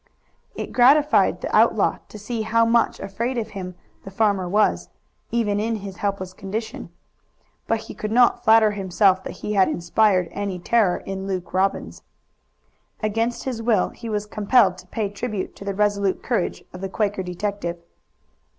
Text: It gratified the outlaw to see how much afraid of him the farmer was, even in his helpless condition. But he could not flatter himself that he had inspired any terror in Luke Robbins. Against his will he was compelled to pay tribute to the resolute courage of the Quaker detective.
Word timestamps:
It 0.55 0.73
gratified 0.73 1.41
the 1.41 1.55
outlaw 1.55 1.99
to 2.09 2.17
see 2.17 2.41
how 2.41 2.65
much 2.65 2.99
afraid 2.99 3.37
of 3.37 3.49
him 3.49 3.75
the 4.03 4.09
farmer 4.09 4.49
was, 4.49 4.89
even 5.29 5.59
in 5.59 5.75
his 5.75 5.97
helpless 5.97 6.33
condition. 6.33 6.89
But 7.67 7.81
he 7.81 7.93
could 7.93 8.09
not 8.11 8.43
flatter 8.43 8.71
himself 8.71 9.23
that 9.25 9.29
he 9.45 9.53
had 9.53 9.67
inspired 9.69 10.27
any 10.31 10.57
terror 10.57 10.97
in 11.05 11.27
Luke 11.27 11.53
Robbins. 11.53 12.01
Against 13.03 13.43
his 13.43 13.61
will 13.61 13.89
he 13.89 14.09
was 14.09 14.25
compelled 14.25 14.79
to 14.79 14.87
pay 14.87 15.07
tribute 15.07 15.55
to 15.57 15.65
the 15.65 15.75
resolute 15.75 16.23
courage 16.23 16.63
of 16.73 16.81
the 16.81 16.89
Quaker 16.89 17.21
detective. 17.21 17.77